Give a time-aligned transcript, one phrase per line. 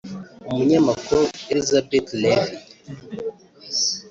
[0.49, 1.21] umunyamakuru
[1.51, 2.49] Élisabeth Lévy